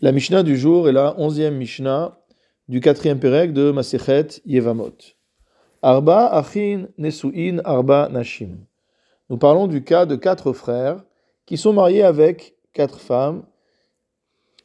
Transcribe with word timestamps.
La 0.00 0.12
Mishnah 0.12 0.44
du 0.44 0.56
jour 0.56 0.88
est 0.88 0.92
la 0.92 1.18
onzième 1.18 1.56
Mishnah 1.56 2.20
du 2.68 2.78
quatrième 2.78 3.18
Pérec 3.18 3.52
de 3.52 3.72
Masechet 3.72 4.28
Yevamot. 4.46 4.94
Arba 5.82 6.26
Achin 6.26 6.86
Nesuin 6.98 7.58
Arba 7.64 8.08
Nashim. 8.08 8.58
Nous 9.28 9.38
parlons 9.38 9.66
du 9.66 9.82
cas 9.82 10.06
de 10.06 10.14
quatre 10.14 10.52
frères 10.52 11.02
qui 11.46 11.56
sont 11.56 11.72
mariés 11.72 12.04
avec 12.04 12.54
quatre 12.72 13.00
femmes, 13.00 13.42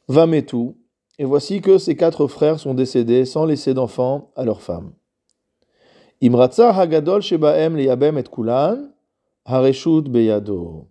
Vametu, 0.08 0.76
et 1.18 1.26
voici 1.26 1.62
que 1.62 1.80
ces 1.80 1.96
quatre 1.96 2.28
frères 2.28 2.60
sont 2.60 2.76
décédés 2.76 3.26
sans 3.26 3.46
laisser 3.46 3.74
d'enfants 3.74 4.32
à 4.36 4.46
leurs 4.46 4.62
femmes. 4.62 4.94
Imratza 6.22 6.70
Hagadol 6.80 7.24
Shebaem 7.24 7.76
Liyabem 7.76 8.20
et 8.20 8.24
Kulan, 8.24 8.78
Hareshut 9.46 10.04
Beyado. 10.04 10.90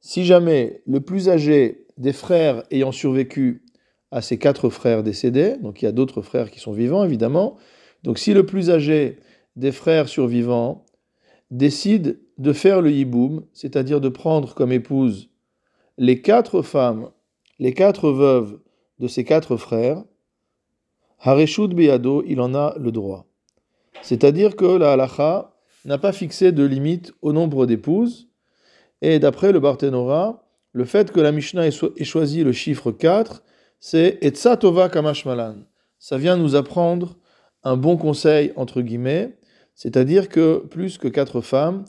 Si 0.00 0.24
jamais 0.24 0.82
le 0.84 1.00
plus 1.00 1.28
âgé 1.28 1.86
des 1.96 2.12
frères 2.12 2.64
ayant 2.72 2.90
survécu 2.90 3.63
à 4.14 4.22
ses 4.22 4.38
quatre 4.38 4.70
frères 4.70 5.02
décédés, 5.02 5.56
donc 5.60 5.82
il 5.82 5.86
y 5.86 5.88
a 5.88 5.92
d'autres 5.92 6.22
frères 6.22 6.52
qui 6.52 6.60
sont 6.60 6.72
vivants 6.72 7.02
évidemment, 7.02 7.56
donc 8.04 8.20
si 8.20 8.32
le 8.32 8.46
plus 8.46 8.70
âgé 8.70 9.18
des 9.56 9.72
frères 9.72 10.08
survivants 10.08 10.86
décide 11.50 12.20
de 12.38 12.52
faire 12.52 12.80
le 12.80 12.92
yiboum, 12.92 13.44
c'est-à-dire 13.52 14.00
de 14.00 14.08
prendre 14.08 14.54
comme 14.54 14.70
épouse 14.70 15.30
les 15.98 16.22
quatre 16.22 16.62
femmes, 16.62 17.10
les 17.58 17.74
quatre 17.74 18.10
veuves 18.10 18.60
de 19.00 19.08
ses 19.08 19.24
quatre 19.24 19.56
frères, 19.56 20.04
Hareshud 21.18 21.74
Beyado, 21.74 22.22
il 22.24 22.40
en 22.40 22.54
a 22.54 22.76
le 22.78 22.92
droit. 22.92 23.26
C'est-à-dire 24.02 24.54
que 24.54 24.64
la 24.64 24.92
halacha 24.92 25.56
n'a 25.84 25.98
pas 25.98 26.12
fixé 26.12 26.52
de 26.52 26.62
limite 26.62 27.12
au 27.20 27.32
nombre 27.32 27.66
d'épouses, 27.66 28.28
et 29.02 29.18
d'après 29.18 29.50
le 29.50 29.58
Barthénora, 29.58 30.46
le 30.70 30.84
fait 30.84 31.10
que 31.10 31.20
la 31.20 31.32
Mishnah 31.32 31.66
ait 31.66 32.04
choisi 32.04 32.44
le 32.44 32.52
chiffre 32.52 32.92
4 32.92 33.42
c'est 33.86 34.16
Etza 34.22 34.56
Tova 34.56 34.88
Kamashmalan. 34.88 35.56
Ça 35.98 36.16
vient 36.16 36.38
nous 36.38 36.56
apprendre 36.56 37.18
un 37.64 37.76
bon 37.76 37.98
conseil, 37.98 38.50
entre 38.56 38.80
guillemets, 38.80 39.36
c'est-à-dire 39.74 40.30
que 40.30 40.56
plus 40.70 40.96
que 40.96 41.06
quatre 41.06 41.42
femmes, 41.42 41.84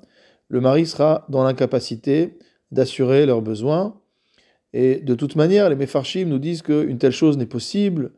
le 0.50 0.60
mari 0.60 0.88
sera 0.88 1.26
dans 1.30 1.46
l'incapacité 1.46 2.38
d'assurer 2.70 3.26
leurs 3.26 3.42
besoins. 3.42 3.98
Et 4.74 4.98
de 4.98 5.16
toute 5.16 5.38
manière, 5.38 5.70
les 5.70 5.78
Mefarshim 5.78 6.26
nous 6.26 6.38
disent 6.38 6.64
qu'une 6.64 6.98
telle 6.98 7.14
chose 7.14 7.38
n'est 7.38 7.46
possible 7.46 8.12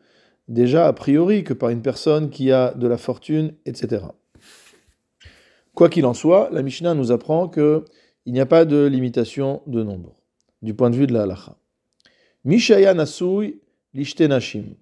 déjà 0.48 0.88
a 0.88 0.94
priori 0.94 1.44
que 1.44 1.54
par 1.54 1.70
une 1.70 1.84
personne 1.84 2.32
qui 2.32 2.52
a 2.52 2.74
de 2.74 2.88
la 2.88 2.98
fortune, 2.98 3.54
etc. 3.68 4.06
Quoi 5.76 5.90
qu'il 5.90 6.08
en 6.08 6.16
soit, 6.16 6.50
la 6.52 6.64
Mishnah 6.64 6.96
nous 6.96 7.12
apprend 7.12 7.48
qu'il 7.48 7.84
n'y 8.26 8.40
a 8.40 8.48
pas 8.48 8.66
de 8.66 8.88
limitation 8.88 9.62
de 9.68 9.84
nombre, 9.84 10.16
du 10.64 10.74
point 10.74 10.90
de 10.90 10.96
vue 10.96 11.06
de 11.06 11.14
la 11.14 11.22
halacha. 11.22 11.56
L'ishtenashim. 13.98 14.76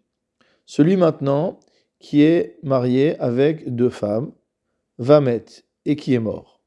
Celui 0.65 0.97
maintenant 0.97 1.59
qui 1.99 2.21
est 2.21 2.59
marié 2.63 3.17
avec 3.19 3.73
deux 3.73 3.89
femmes, 3.89 4.33
Vamet, 4.97 5.45
et 5.85 5.95
qui 5.95 6.13
est 6.13 6.19
mort. 6.19 6.61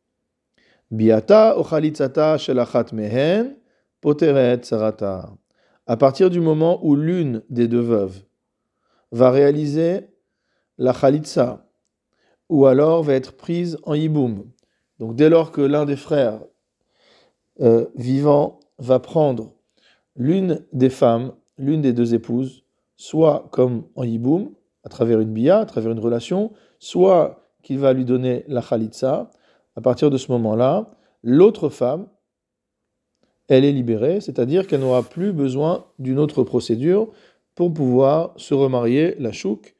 Biata 0.90 1.58
ochalitzata 1.58 2.38
shelachat 2.38 2.86
mehen, 2.92 3.56
poteret 4.00 4.60
sarata. 4.62 5.30
À 5.86 5.96
partir 5.96 6.30
du 6.30 6.40
moment 6.40 6.84
où 6.84 6.96
l'une 6.96 7.42
des 7.50 7.68
deux 7.68 7.80
veuves 7.80 8.22
va 9.12 9.30
réaliser 9.30 10.08
la 10.78 10.94
chalitza, 10.94 11.66
ou 12.48 12.66
alors 12.66 13.02
va 13.02 13.12
être 13.12 13.36
prise 13.36 13.76
en 13.82 13.94
yiboum. 13.94 14.50
Donc 14.98 15.16
dès 15.16 15.28
lors 15.28 15.52
que 15.52 15.60
l'un 15.60 15.84
des 15.84 15.96
frères 15.96 16.40
euh, 17.60 17.86
vivants 17.94 18.60
va 18.78 19.00
prendre 19.00 19.54
l'une 20.16 20.64
des 20.72 20.90
femmes 20.90 21.32
l'une 21.58 21.82
des 21.82 21.92
deux 21.92 22.14
épouses, 22.14 22.64
soit 22.96 23.48
comme 23.50 23.84
en 23.94 24.04
yiboum, 24.04 24.50
à 24.84 24.88
travers 24.88 25.20
une 25.20 25.32
bia, 25.32 25.58
à 25.58 25.66
travers 25.66 25.92
une 25.92 25.98
relation, 25.98 26.52
soit 26.78 27.44
qu'il 27.62 27.78
va 27.78 27.92
lui 27.92 28.04
donner 28.04 28.44
la 28.48 28.62
khalitsa. 28.62 29.30
À 29.76 29.80
partir 29.80 30.10
de 30.10 30.16
ce 30.16 30.32
moment-là, 30.32 30.90
l'autre 31.22 31.68
femme, 31.68 32.08
elle 33.48 33.64
est 33.64 33.72
libérée, 33.72 34.20
c'est-à-dire 34.20 34.66
qu'elle 34.66 34.80
n'aura 34.80 35.02
plus 35.02 35.32
besoin 35.32 35.86
d'une 35.98 36.18
autre 36.18 36.42
procédure 36.42 37.10
pour 37.54 37.72
pouvoir 37.72 38.34
se 38.36 38.54
remarier, 38.54 39.16
la 39.18 39.32
chouk, 39.32 39.74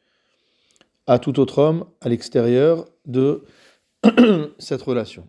à 1.07 1.19
tout 1.19 1.39
autre 1.41 1.59
homme 1.59 1.85
à 2.01 2.09
l'extérieur 2.09 2.87
de 3.07 3.45
cette 4.59 4.83
relation. 4.83 5.29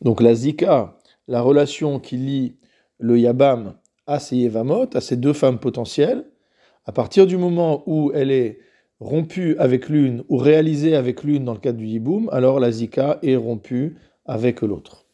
Donc 0.00 0.20
la 0.20 0.34
zika, 0.34 0.98
la 1.28 1.40
relation 1.40 2.00
qui 2.00 2.16
lie 2.16 2.56
le 2.98 3.18
yabam 3.18 3.74
à 4.06 4.18
ces 4.18 4.36
Yevamot, 4.36 4.88
à 4.94 5.00
ces 5.00 5.16
deux 5.16 5.32
femmes 5.32 5.58
potentielles, 5.58 6.24
à 6.84 6.92
partir 6.92 7.26
du 7.26 7.36
moment 7.36 7.82
où 7.86 8.12
elle 8.14 8.30
est 8.30 8.58
rompue 9.00 9.56
avec 9.58 9.88
l'une 9.88 10.24
ou 10.28 10.36
réalisée 10.36 10.96
avec 10.96 11.24
l'une 11.24 11.44
dans 11.44 11.54
le 11.54 11.58
cadre 11.58 11.78
du 11.78 11.86
Yiboum, 11.86 12.28
alors 12.32 12.60
la 12.60 12.70
Zika 12.70 13.18
est 13.22 13.36
rompue 13.36 13.96
avec 14.26 14.60
l'autre. 14.62 15.04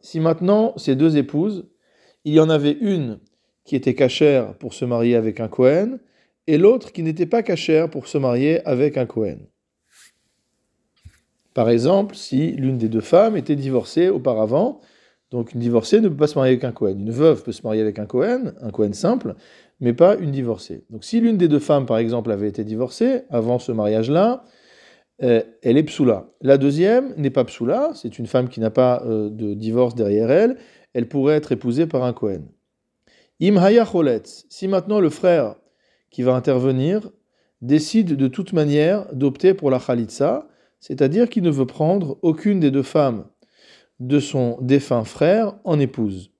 Si 0.00 0.20
maintenant 0.20 0.72
ces 0.76 0.96
deux 0.96 1.16
épouses, 1.16 1.68
il 2.24 2.34
y 2.34 2.40
en 2.40 2.50
avait 2.50 2.76
une 2.80 3.20
qui 3.64 3.76
était 3.76 3.94
cachère 3.94 4.54
pour 4.54 4.74
se 4.74 4.84
marier 4.84 5.14
avec 5.14 5.40
un 5.40 5.48
Kohen 5.48 6.00
et 6.46 6.58
l'autre 6.58 6.92
qui 6.92 7.02
n'était 7.02 7.26
pas 7.26 7.42
cachère 7.42 7.90
pour 7.90 8.08
se 8.08 8.18
marier 8.18 8.66
avec 8.66 8.96
un 8.96 9.06
Kohen. 9.06 9.46
Par 11.54 11.68
exemple, 11.68 12.14
si 12.14 12.52
l'une 12.52 12.78
des 12.78 12.88
deux 12.88 13.00
femmes 13.00 13.36
était 13.36 13.56
divorcée 13.56 14.08
auparavant 14.08 14.80
donc 15.30 15.54
une 15.54 15.60
divorcée 15.60 16.00
ne 16.00 16.08
peut 16.08 16.16
pas 16.16 16.26
se 16.26 16.36
marier 16.36 16.52
avec 16.52 16.64
un 16.64 16.72
Cohen. 16.72 16.96
Une 16.98 17.10
veuve 17.10 17.42
peut 17.42 17.52
se 17.52 17.62
marier 17.62 17.80
avec 17.80 17.98
un 17.98 18.06
Cohen, 18.06 18.52
un 18.60 18.70
Cohen 18.70 18.92
simple, 18.92 19.34
mais 19.78 19.92
pas 19.92 20.16
une 20.16 20.32
divorcée. 20.32 20.84
Donc 20.90 21.04
si 21.04 21.20
l'une 21.20 21.36
des 21.36 21.46
deux 21.46 21.60
femmes, 21.60 21.86
par 21.86 21.98
exemple, 21.98 22.32
avait 22.32 22.48
été 22.48 22.64
divorcée 22.64 23.22
avant 23.30 23.58
ce 23.58 23.70
mariage-là, 23.70 24.44
euh, 25.22 25.42
elle 25.62 25.76
est 25.76 25.84
psoula. 25.84 26.30
La 26.40 26.58
deuxième 26.58 27.14
n'est 27.16 27.30
pas 27.30 27.44
psoula, 27.44 27.90
c'est 27.94 28.18
une 28.18 28.26
femme 28.26 28.48
qui 28.48 28.58
n'a 28.58 28.70
pas 28.70 29.02
euh, 29.06 29.30
de 29.30 29.54
divorce 29.54 29.94
derrière 29.94 30.30
elle, 30.30 30.56
elle 30.94 31.06
pourrait 31.06 31.36
être 31.36 31.52
épousée 31.52 31.86
par 31.86 32.02
un 32.02 32.12
Cohen. 32.12 32.42
Im 33.40 33.56
haya 33.56 33.86
si 34.24 34.68
maintenant 34.68 35.00
le 35.00 35.10
frère 35.10 35.54
qui 36.10 36.22
va 36.22 36.34
intervenir 36.34 37.08
décide 37.62 38.16
de 38.16 38.28
toute 38.28 38.52
manière 38.52 39.06
d'opter 39.14 39.54
pour 39.54 39.70
la 39.70 39.78
khalitsa, 39.78 40.48
c'est-à-dire 40.80 41.28
qu'il 41.28 41.42
ne 41.42 41.50
veut 41.50 41.66
prendre 41.66 42.18
aucune 42.22 42.58
des 42.58 42.70
deux 42.70 42.82
femmes 42.82 43.24
de 44.00 44.18
son 44.18 44.58
défunt 44.60 45.04
frère 45.04 45.54
en 45.64 45.78
épouse. 45.78 46.30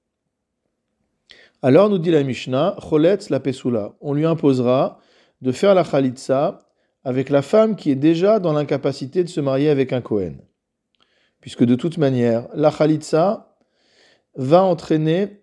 Alors 1.62 1.90
nous 1.90 1.98
dit 1.98 2.10
la 2.10 2.22
Mishnah, 2.22 2.76
Choletz 2.80 3.28
la 3.28 3.38
Pesula, 3.38 3.94
on 4.00 4.14
lui 4.14 4.24
imposera 4.24 4.98
de 5.42 5.52
faire 5.52 5.74
la 5.74 5.84
Khalitsa 5.84 6.58
avec 7.04 7.28
la 7.28 7.42
femme 7.42 7.76
qui 7.76 7.90
est 7.90 7.96
déjà 7.96 8.40
dans 8.40 8.52
l'incapacité 8.52 9.24
de 9.24 9.28
se 9.28 9.40
marier 9.40 9.68
avec 9.68 9.92
un 9.92 10.00
Kohen. 10.00 10.38
Puisque 11.40 11.64
de 11.64 11.74
toute 11.74 11.98
manière, 11.98 12.48
la 12.54 12.70
Khalitsa 12.70 13.56
va 14.36 14.62
entraîner 14.62 15.40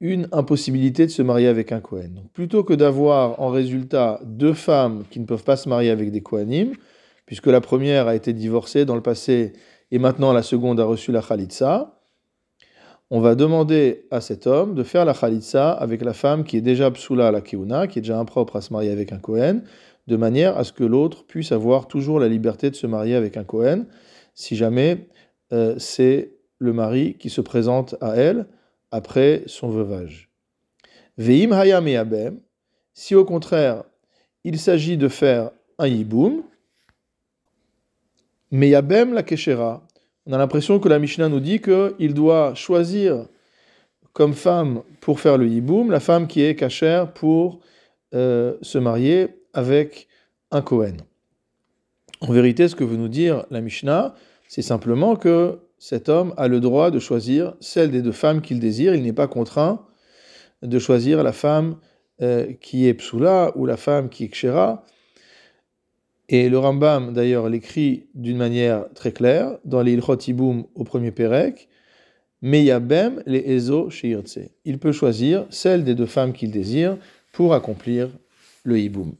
une 0.00 0.28
impossibilité 0.32 1.06
de 1.06 1.10
se 1.10 1.22
marier 1.22 1.48
avec 1.48 1.72
un 1.72 1.80
Kohen. 1.80 2.28
Plutôt 2.32 2.64
que 2.64 2.74
d'avoir 2.74 3.40
en 3.40 3.48
résultat 3.48 4.20
deux 4.24 4.52
femmes 4.52 5.04
qui 5.10 5.20
ne 5.20 5.24
peuvent 5.24 5.44
pas 5.44 5.56
se 5.56 5.68
marier 5.68 5.90
avec 5.90 6.10
des 6.12 6.20
Kohanim, 6.20 6.72
puisque 7.24 7.46
la 7.46 7.60
première 7.60 8.06
a 8.06 8.14
été 8.14 8.32
divorcée 8.32 8.84
dans 8.84 8.94
le 8.94 9.02
passé 9.02 9.52
et 9.96 9.98
maintenant 9.98 10.34
la 10.34 10.42
seconde 10.42 10.78
a 10.78 10.84
reçu 10.84 11.10
la 11.10 11.22
khalitsa, 11.22 11.98
on 13.08 13.20
va 13.20 13.34
demander 13.34 14.06
à 14.10 14.20
cet 14.20 14.46
homme 14.46 14.74
de 14.74 14.82
faire 14.82 15.06
la 15.06 15.14
khalitsa 15.14 15.72
avec 15.72 16.02
la 16.02 16.12
femme 16.12 16.44
qui 16.44 16.58
est 16.58 16.60
déjà 16.60 16.90
psoula 16.90 17.28
à 17.28 17.30
la 17.30 17.40
keuna, 17.40 17.86
qui 17.86 18.00
est 18.00 18.02
déjà 18.02 18.18
impropre 18.18 18.56
à 18.56 18.60
se 18.60 18.74
marier 18.74 18.90
avec 18.90 19.10
un 19.12 19.18
Kohen, 19.18 19.62
de 20.06 20.16
manière 20.16 20.58
à 20.58 20.64
ce 20.64 20.74
que 20.74 20.84
l'autre 20.84 21.24
puisse 21.24 21.50
avoir 21.50 21.88
toujours 21.88 22.20
la 22.20 22.28
liberté 22.28 22.68
de 22.68 22.76
se 22.76 22.86
marier 22.86 23.14
avec 23.14 23.38
un 23.38 23.44
Kohen, 23.44 23.86
si 24.34 24.54
jamais 24.54 25.08
euh, 25.54 25.76
c'est 25.78 26.34
le 26.58 26.74
mari 26.74 27.16
qui 27.18 27.30
se 27.30 27.40
présente 27.40 27.94
à 28.02 28.16
elle 28.16 28.44
après 28.90 29.44
son 29.46 29.70
veuvage. 29.70 30.28
Veim 31.16 31.52
hayam 31.52 31.86
abem, 31.86 32.40
si 32.92 33.14
au 33.14 33.24
contraire 33.24 33.84
il 34.44 34.58
s'agit 34.58 34.98
de 34.98 35.08
faire 35.08 35.52
un 35.78 35.88
yiboum, 35.88 36.42
mais 38.50 38.68
Yabem 38.68 39.12
la 39.12 39.22
Keshera. 39.22 39.85
On 40.26 40.32
a 40.32 40.38
l'impression 40.38 40.80
que 40.80 40.88
la 40.88 40.98
Mishnah 40.98 41.28
nous 41.28 41.38
dit 41.38 41.60
qu'il 41.60 42.12
doit 42.12 42.54
choisir 42.54 43.26
comme 44.12 44.34
femme 44.34 44.82
pour 45.00 45.20
faire 45.20 45.38
le 45.38 45.46
Yiboum, 45.46 45.90
la 45.90 46.00
femme 46.00 46.26
qui 46.26 46.42
est 46.42 46.56
cachère 46.56 47.12
pour 47.12 47.60
euh, 48.12 48.56
se 48.60 48.78
marier 48.78 49.28
avec 49.52 50.08
un 50.50 50.62
Kohen. 50.62 50.96
En 52.20 52.32
vérité, 52.32 52.66
ce 52.66 52.74
que 52.74 52.82
veut 52.82 52.96
nous 52.96 53.08
dire 53.08 53.44
la 53.50 53.60
Mishnah, 53.60 54.14
c'est 54.48 54.62
simplement 54.62 55.14
que 55.14 55.60
cet 55.78 56.08
homme 56.08 56.34
a 56.36 56.48
le 56.48 56.58
droit 56.58 56.90
de 56.90 56.98
choisir 56.98 57.54
celle 57.60 57.90
des 57.92 58.02
deux 58.02 58.12
femmes 58.12 58.40
qu'il 58.40 58.58
désire. 58.58 58.94
Il 58.94 59.02
n'est 59.02 59.12
pas 59.12 59.28
contraint 59.28 59.86
de 60.62 60.78
choisir 60.78 61.22
la 61.22 61.32
femme 61.32 61.76
euh, 62.22 62.52
qui 62.60 62.88
est 62.88 62.94
psoula 62.94 63.52
ou 63.54 63.66
la 63.66 63.76
femme 63.76 64.08
qui 64.08 64.24
est 64.24 64.28
kshera. 64.28 64.82
Et 66.28 66.48
le 66.48 66.58
Rambam, 66.58 67.12
d'ailleurs, 67.12 67.48
l'écrit 67.48 68.08
d'une 68.14 68.36
manière 68.36 68.86
très 68.94 69.12
claire 69.12 69.58
dans 69.64 69.82
les 69.82 69.92
Ilchot 69.92 70.18
au 70.74 70.84
premier 70.84 71.12
Pérec. 71.12 71.68
Meyabem 72.42 73.22
les 73.26 73.38
Ezo. 73.38 73.90
Il 74.64 74.78
peut 74.78 74.92
choisir 74.92 75.46
celle 75.50 75.84
des 75.84 75.94
deux 75.94 76.06
femmes 76.06 76.32
qu'il 76.32 76.50
désire 76.50 76.98
pour 77.32 77.54
accomplir 77.54 78.10
le 78.64 78.78
hiboum. 78.78 79.14